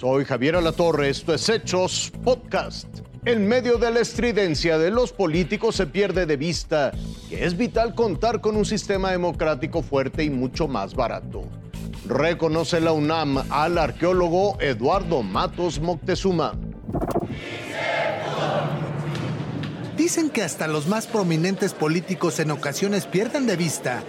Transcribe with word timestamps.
Soy 0.00 0.24
Javier 0.24 0.56
Alatorre, 0.56 1.10
esto 1.10 1.34
es 1.34 1.46
Hechos 1.50 2.10
Podcast. 2.24 2.86
En 3.26 3.46
medio 3.46 3.76
de 3.76 3.90
la 3.90 4.00
estridencia 4.00 4.78
de 4.78 4.90
los 4.90 5.12
políticos 5.12 5.76
se 5.76 5.86
pierde 5.86 6.24
de 6.24 6.38
vista 6.38 6.90
que 7.28 7.44
es 7.44 7.54
vital 7.54 7.94
contar 7.94 8.40
con 8.40 8.56
un 8.56 8.64
sistema 8.64 9.10
democrático 9.10 9.82
fuerte 9.82 10.24
y 10.24 10.30
mucho 10.30 10.68
más 10.68 10.94
barato. 10.94 11.42
Reconoce 12.06 12.80
la 12.80 12.92
UNAM 12.92 13.44
al 13.50 13.76
arqueólogo 13.76 14.58
Eduardo 14.58 15.22
Matos 15.22 15.80
Moctezuma. 15.80 16.54
Dicen 19.98 20.30
que 20.30 20.42
hasta 20.42 20.66
los 20.66 20.86
más 20.86 21.06
prominentes 21.08 21.74
políticos 21.74 22.40
en 22.40 22.52
ocasiones 22.52 23.04
pierden 23.04 23.46
de 23.46 23.56
vista 23.56 24.02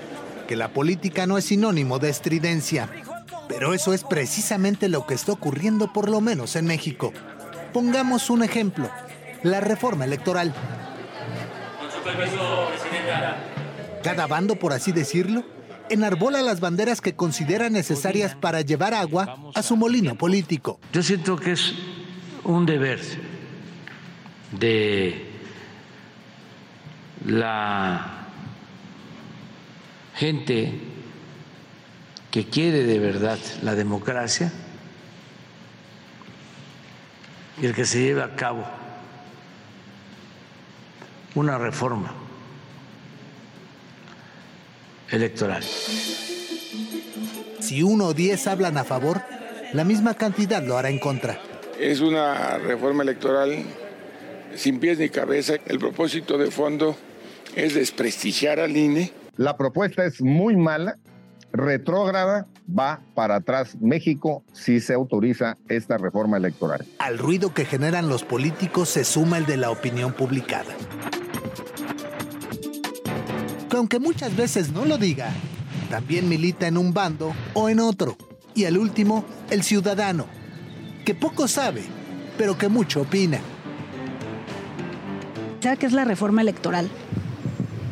que 0.48 0.56
la 0.56 0.70
política 0.70 1.28
no 1.28 1.38
es 1.38 1.44
sinónimo 1.44 2.00
de 2.00 2.12
estridencia. 2.12 2.90
Pero 3.52 3.74
eso 3.74 3.94
es 3.94 4.06
precisamente 4.06 4.88
lo 4.88 5.06
que 5.06 5.14
está 5.14 5.34
ocurriendo 5.34 5.92
por 5.92 6.10
lo 6.10 6.22
menos 6.22 6.56
en 6.56 6.66
México. 6.66 7.12
Pongamos 7.74 8.30
un 8.30 8.44
ejemplo, 8.44 8.90
la 9.44 9.60
reforma 9.60 10.06
electoral. 10.06 10.54
Cada 14.04 14.28
bando, 14.28 14.56
por 14.56 14.72
así 14.72 14.94
decirlo, 14.94 15.44
enarbola 15.90 16.42
las 16.42 16.62
banderas 16.62 17.02
que 17.02 17.14
considera 17.14 17.70
necesarias 17.70 18.36
para 18.36 18.62
llevar 18.62 18.94
agua 18.94 19.38
a 19.54 19.62
su 19.62 19.76
molino 19.76 20.16
político. 20.16 20.80
Yo 20.94 21.04
siento 21.04 21.36
que 21.36 21.52
es 21.52 21.74
un 22.46 22.66
deber 22.66 23.02
de 24.58 25.30
la 27.26 28.28
gente 30.16 30.91
que 32.32 32.46
quiere 32.46 32.86
de 32.86 32.98
verdad 32.98 33.38
la 33.62 33.76
democracia 33.76 34.52
y 37.62 37.66
el 37.66 37.76
que 37.76 37.86
se 37.86 38.02
lleve 38.02 38.24
a 38.24 38.36
cabo 38.36 38.66
una 41.36 41.58
reforma 41.58 42.14
electoral. 45.10 45.64
Si 47.60 47.84
uno 47.84 48.08
o 48.08 48.14
diez 48.14 48.48
hablan 48.48 48.78
a 48.78 48.84
favor, 48.84 49.22
la 49.74 49.84
misma 49.84 50.16
cantidad 50.16 50.64
lo 50.64 50.78
hará 50.78 50.90
en 50.90 51.00
contra. 51.00 51.40
Es 51.80 52.00
una 52.00 52.58
reforma 52.58 53.04
electoral 53.04 53.64
sin 54.56 54.80
pies 54.80 54.98
ni 55.00 55.10
cabeza. 55.10 55.56
El 55.66 55.80
propósito 55.80 56.38
de 56.38 56.50
fondo 56.50 56.96
es 57.56 57.74
desprestigiar 57.74 58.60
al 58.60 58.76
INE. 58.76 59.12
La 59.38 59.58
propuesta 59.58 60.06
es 60.06 60.22
muy 60.22 60.56
mala, 60.56 60.98
retrógrada, 61.54 62.48
va 62.68 63.02
para 63.14 63.36
atrás 63.36 63.78
México 63.80 64.44
si 64.54 64.80
se 64.80 64.94
autoriza 64.94 65.58
esta 65.68 65.98
reforma 65.98 66.38
electoral. 66.38 66.86
Al 67.00 67.18
ruido 67.18 67.54
que 67.54 67.66
generan 67.66 68.10
los 68.10 68.24
políticos 68.24 68.90
se 68.90 69.04
suma 69.04 69.38
el 69.38 69.46
de 69.46 69.58
la 69.58 69.72
opinión 69.72 70.14
publicada. 70.14 70.74
Que 73.70 73.78
aunque 73.78 74.00
muchas 74.00 74.36
veces 74.36 74.72
no 74.72 74.86
lo 74.86 74.98
diga, 74.98 75.30
también 75.90 76.28
milita 76.28 76.68
en 76.68 76.78
un 76.78 76.94
bando 76.94 77.34
o 77.54 77.70
en 77.70 77.80
otro. 77.80 78.18
Y 78.54 78.66
al 78.66 78.78
último, 78.78 79.24
el 79.50 79.64
ciudadano, 79.64 80.26
que 81.06 81.16
poco 81.16 81.48
sabe, 81.48 81.84
pero 82.38 82.58
que 82.58 82.68
mucho 82.68 83.02
opina. 83.02 83.40
¿Sabe 85.62 85.78
qué 85.78 85.86
es 85.86 85.94
la 85.94 86.06
reforma 86.06 86.42
electoral? 86.42 86.90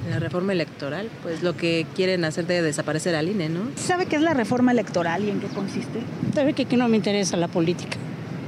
La 0.10 0.20
reforma 0.20 0.54
electoral, 0.54 1.10
pues 1.22 1.44
lo 1.44 1.56
que 1.56 1.86
quieren 1.96 2.24
hacer 2.26 2.48
de 2.48 2.62
desaparecer 2.62 3.16
al 3.16 3.30
INE, 3.30 3.50
¿no? 3.50 3.62
¿Sabe 3.76 4.06
qué 4.06 4.16
es 4.16 4.22
la 4.22 4.34
reforma 4.34 4.72
electoral 4.72 5.24
y 5.24 5.30
en 5.30 5.40
qué 5.40 5.48
consiste? 5.48 6.00
Sabe 6.34 6.54
que 6.54 6.64
aquí 6.64 6.78
no 6.78 6.88
me 6.88 6.98
interesa 6.98 7.38
la 7.38 7.48
política, 7.48 7.98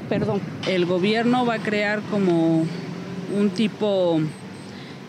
perdón. 0.09 0.41
El 0.67 0.85
gobierno 0.85 1.45
va 1.45 1.55
a 1.55 1.59
crear 1.59 2.01
como 2.09 2.65
un 3.37 3.49
tipo 3.51 4.21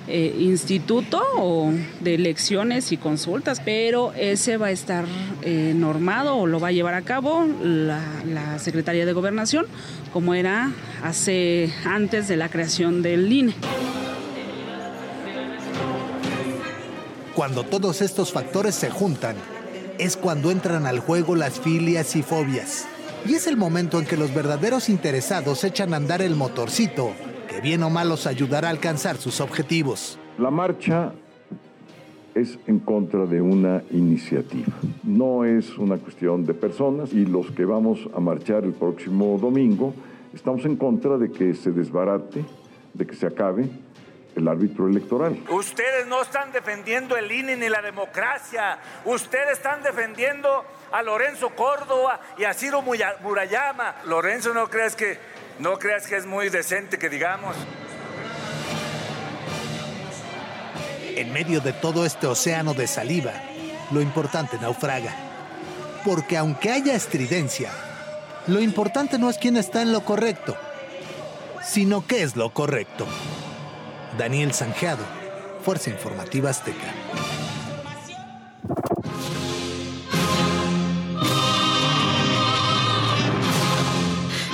eh, 0.08 0.36
instituto 0.40 1.22
o 1.36 1.72
de 2.00 2.16
elecciones 2.16 2.90
y 2.90 2.96
consultas, 2.96 3.62
pero 3.64 4.12
ese 4.14 4.56
va 4.56 4.66
a 4.66 4.70
estar 4.72 5.04
eh, 5.42 5.74
normado 5.76 6.36
o 6.36 6.46
lo 6.46 6.58
va 6.58 6.68
a 6.68 6.72
llevar 6.72 6.94
a 6.94 7.02
cabo 7.02 7.46
la, 7.62 8.00
la 8.26 8.58
Secretaría 8.58 9.06
de 9.06 9.12
Gobernación, 9.12 9.66
como 10.12 10.34
era 10.34 10.72
hace 11.04 11.72
antes 11.84 12.26
de 12.26 12.36
la 12.36 12.48
creación 12.48 13.02
del 13.02 13.32
INE. 13.32 13.54
Cuando 17.34 17.64
todos 17.64 18.02
estos 18.02 18.30
factores 18.30 18.74
se 18.74 18.90
juntan, 18.90 19.36
es 19.98 20.18
cuando 20.18 20.50
entran 20.50 20.84
al 20.84 21.00
juego 21.00 21.34
las 21.34 21.58
filias 21.58 22.14
y 22.14 22.22
fobias. 22.22 22.86
Y 23.26 23.34
es 23.34 23.46
el 23.46 23.56
momento 23.56 23.98
en 23.98 24.04
que 24.04 24.18
los 24.18 24.34
verdaderos 24.34 24.90
interesados 24.90 25.64
echan 25.64 25.94
a 25.94 25.96
andar 25.96 26.20
el 26.20 26.36
motorcito, 26.36 27.12
que 27.48 27.62
bien 27.62 27.82
o 27.84 27.88
mal 27.88 28.10
los 28.10 28.26
ayudará 28.26 28.68
a 28.68 28.70
alcanzar 28.70 29.16
sus 29.16 29.40
objetivos. 29.40 30.18
La 30.38 30.50
marcha 30.50 31.14
es 32.34 32.58
en 32.66 32.78
contra 32.80 33.24
de 33.24 33.40
una 33.40 33.82
iniciativa. 33.92 34.74
No 35.02 35.46
es 35.46 35.78
una 35.78 35.96
cuestión 35.96 36.44
de 36.44 36.52
personas 36.52 37.14
y 37.14 37.24
los 37.24 37.50
que 37.52 37.64
vamos 37.64 38.10
a 38.14 38.20
marchar 38.20 38.64
el 38.64 38.72
próximo 38.72 39.38
domingo 39.40 39.94
estamos 40.34 40.66
en 40.66 40.76
contra 40.76 41.16
de 41.16 41.30
que 41.30 41.54
se 41.54 41.70
desbarate, 41.70 42.44
de 42.92 43.06
que 43.06 43.14
se 43.14 43.26
acabe 43.26 43.70
el 44.36 44.48
árbitro 44.48 44.88
electoral. 44.88 45.38
Ustedes 45.50 46.06
no 46.06 46.22
están 46.22 46.52
defendiendo 46.52 47.16
el 47.16 47.30
INE 47.30 47.56
ni 47.56 47.68
la 47.68 47.82
democracia. 47.82 48.78
Ustedes 49.04 49.52
están 49.58 49.82
defendiendo 49.82 50.64
a 50.90 51.02
Lorenzo 51.02 51.50
Córdoba 51.50 52.20
y 52.38 52.44
a 52.44 52.54
Ciro 52.54 52.82
Murayama. 52.82 53.96
Lorenzo, 54.06 54.54
no 54.54 54.68
creas 54.68 54.96
que 54.96 55.18
no 55.58 55.78
creas 55.78 56.06
que 56.06 56.16
es 56.16 56.26
muy 56.26 56.48
decente 56.48 56.98
que 56.98 57.08
digamos. 57.08 57.54
En 61.14 61.32
medio 61.32 61.60
de 61.60 61.72
todo 61.72 62.06
este 62.06 62.26
océano 62.26 62.74
de 62.74 62.86
saliva, 62.86 63.32
lo 63.90 64.00
importante 64.00 64.58
naufraga. 64.58 65.14
Porque 66.04 66.36
aunque 66.36 66.70
haya 66.70 66.94
estridencia, 66.94 67.70
lo 68.48 68.60
importante 68.60 69.18
no 69.18 69.30
es 69.30 69.38
quién 69.38 69.56
está 69.56 69.82
en 69.82 69.92
lo 69.92 70.04
correcto, 70.04 70.56
sino 71.62 72.04
qué 72.06 72.22
es 72.22 72.34
lo 72.34 72.52
correcto. 72.52 73.06
Daniel 74.18 74.52
Sanjeado, 74.52 75.04
Fuerza 75.62 75.90
Informativa 75.90 76.50
Azteca. 76.50 76.92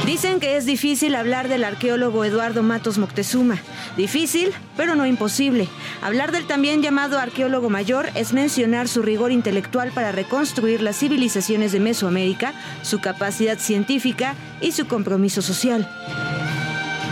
Dicen 0.07 0.41
que 0.41 0.57
es 0.57 0.65
difícil 0.65 1.15
hablar 1.15 1.49
del 1.49 1.65
arqueólogo 1.65 2.25
Eduardo 2.25 2.63
Matos 2.63 2.99
Moctezuma. 2.99 3.59
Difícil, 3.97 4.53
pero 4.77 4.95
no 4.95 5.07
imposible. 5.07 5.69
Hablar 6.03 6.33
del 6.33 6.47
también 6.47 6.83
llamado 6.83 7.19
arqueólogo 7.19 7.69
mayor 7.69 8.09
es 8.15 8.33
mencionar 8.33 8.89
su 8.89 9.03
rigor 9.03 9.33
intelectual 9.33 9.91
para 9.91 10.13
reconstruir 10.13 10.83
las 10.83 10.99
civilizaciones 10.99 11.73
de 11.73 11.81
Mesoamérica, 11.81 12.55
su 12.83 13.01
capacidad 13.01 13.59
científica 13.59 14.35
y 14.61 14.73
su 14.73 14.87
compromiso 14.87 15.43
social 15.43 15.89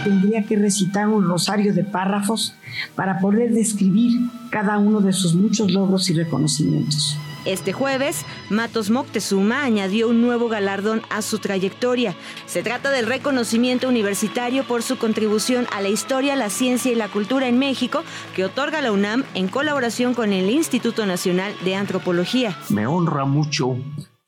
tendría 0.06 0.44
que 0.44 0.55
recitar 0.55 1.09
un 1.09 1.27
rosario 1.27 1.75
de 1.75 1.83
párrafos 1.83 2.55
para 2.94 3.19
poder 3.19 3.53
describir 3.53 4.12
cada 4.50 4.78
uno 4.78 5.00
de 5.00 5.12
sus 5.12 5.34
muchos 5.34 5.72
logros 5.72 6.09
y 6.11 6.15
reconocimientos. 6.15 7.19
Este 7.44 7.72
jueves, 7.72 8.25
Matos 8.49 8.89
Moctezuma 8.89 9.65
añadió 9.65 10.09
un 10.09 10.21
nuevo 10.21 10.49
galardón 10.49 11.03
a 11.11 11.22
su 11.22 11.41
trayectoria. 11.41 12.15
Se 12.47 12.62
trata 12.62 12.91
del 12.91 13.06
reconocimiento 13.06 13.89
universitario 13.89 14.62
por 14.62 14.84
su 14.84 14.97
contribución 14.97 15.66
a 15.75 15.81
la 15.81 15.89
historia, 15.89 16.37
la 16.37 16.50
ciencia 16.50 16.93
y 16.93 16.95
la 16.95 17.09
cultura 17.09 17.49
en 17.49 17.59
México 17.59 18.05
que 18.37 18.45
otorga 18.45 18.83
la 18.83 18.93
UNAM 18.93 19.25
en 19.34 19.49
colaboración 19.49 20.15
con 20.15 20.33
el 20.33 20.51
Instituto 20.51 21.04
Nacional 21.04 21.53
de 21.65 21.75
Antropología. 21.75 22.57
Me 22.69 22.86
honra 22.86 23.25
mucho 23.25 23.77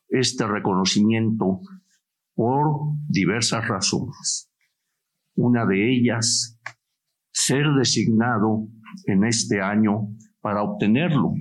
este 0.08 0.44
reconocimiento 0.44 1.60
por 2.34 2.66
diversas 3.08 3.68
razones. 3.68 4.47
Una 5.40 5.64
de 5.66 5.94
ellas, 5.94 6.58
ser 7.32 7.64
designado 7.78 8.66
en 9.06 9.22
este 9.22 9.60
año 9.60 10.08
para 10.40 10.64
obtenerlo, 10.64 11.32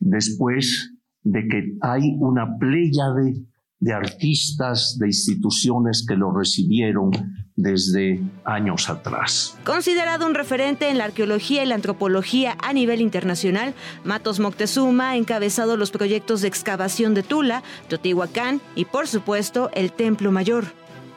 después 0.00 0.92
de 1.22 1.46
que 1.46 1.76
hay 1.80 2.16
una 2.18 2.58
pléyade 2.58 3.46
de 3.78 3.92
artistas, 3.92 4.98
de 4.98 5.06
instituciones 5.06 6.04
que 6.08 6.16
lo 6.16 6.36
recibieron 6.36 7.12
desde 7.54 8.20
años 8.44 8.90
atrás. 8.90 9.56
Considerado 9.64 10.26
un 10.26 10.34
referente 10.34 10.90
en 10.90 10.98
la 10.98 11.04
arqueología 11.04 11.62
y 11.62 11.66
la 11.66 11.76
antropología 11.76 12.56
a 12.60 12.72
nivel 12.72 13.00
internacional, 13.00 13.74
Matos 14.02 14.40
Moctezuma 14.40 15.10
ha 15.10 15.16
encabezado 15.16 15.76
los 15.76 15.92
proyectos 15.92 16.40
de 16.40 16.48
excavación 16.48 17.14
de 17.14 17.22
Tula, 17.22 17.62
Teotihuacán 17.88 18.60
y, 18.74 18.86
por 18.86 19.06
supuesto, 19.06 19.70
el 19.74 19.92
Templo 19.92 20.32
Mayor 20.32 20.64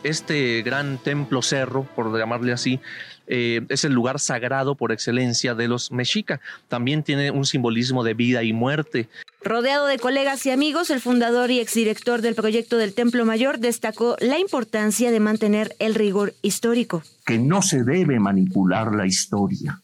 este 0.07 0.61
gran 0.63 0.97
templo 0.97 1.41
cerro, 1.41 1.83
por 1.95 2.17
llamarle 2.17 2.53
así, 2.53 2.79
eh, 3.27 3.61
es 3.69 3.83
el 3.83 3.93
lugar 3.93 4.19
sagrado 4.19 4.75
por 4.75 4.91
excelencia 4.91 5.53
de 5.53 5.67
los 5.67 5.91
mexica. 5.91 6.39
También 6.67 7.03
tiene 7.03 7.31
un 7.31 7.45
simbolismo 7.45 8.03
de 8.03 8.13
vida 8.13 8.43
y 8.43 8.53
muerte. 8.53 9.09
Rodeado 9.43 9.85
de 9.85 9.99
colegas 9.99 10.45
y 10.45 10.51
amigos, 10.51 10.89
el 10.89 11.01
fundador 11.01 11.51
y 11.51 11.59
exdirector 11.59 12.21
del 12.21 12.35
proyecto 12.35 12.77
del 12.77 12.93
Templo 12.93 13.25
Mayor 13.25 13.59
destacó 13.59 14.15
la 14.19 14.39
importancia 14.39 15.11
de 15.11 15.19
mantener 15.19 15.75
el 15.79 15.95
rigor 15.95 16.33
histórico. 16.41 17.03
Que 17.25 17.37
no 17.37 17.61
se 17.61 17.83
debe 17.83 18.19
manipular 18.19 18.93
la 18.95 19.05
historia. 19.05 19.81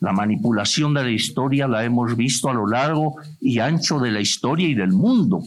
La 0.00 0.12
manipulación 0.12 0.92
de 0.92 1.04
la 1.04 1.10
historia 1.10 1.66
la 1.66 1.84
hemos 1.84 2.16
visto 2.16 2.50
a 2.50 2.54
lo 2.54 2.66
largo 2.66 3.16
y 3.40 3.60
ancho 3.60 3.98
de 3.98 4.10
la 4.10 4.20
historia 4.20 4.68
y 4.68 4.74
del 4.74 4.92
mundo 4.92 5.42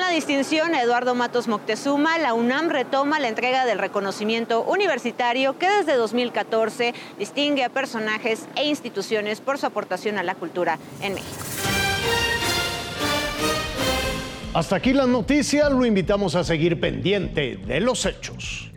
distinción 0.11 0.75
Eduardo 0.75 1.15
Matos 1.15 1.47
Moctezuma, 1.47 2.17
la 2.17 2.33
UNAM 2.33 2.69
retoma 2.69 3.19
la 3.19 3.29
entrega 3.29 3.65
del 3.65 3.79
reconocimiento 3.79 4.63
universitario 4.63 5.57
que 5.57 5.69
desde 5.69 5.95
2014 5.95 6.93
distingue 7.17 7.63
a 7.63 7.69
personajes 7.69 8.47
e 8.55 8.65
instituciones 8.65 9.41
por 9.41 9.57
su 9.57 9.65
aportación 9.65 10.17
a 10.17 10.23
la 10.23 10.35
cultura 10.35 10.77
en 11.01 11.13
México. 11.13 11.45
Hasta 14.53 14.75
aquí 14.75 14.91
las 14.91 15.07
noticias, 15.07 15.71
lo 15.71 15.85
invitamos 15.85 16.35
a 16.35 16.43
seguir 16.43 16.79
pendiente 16.79 17.55
de 17.55 17.79
los 17.79 18.05
hechos. 18.05 18.70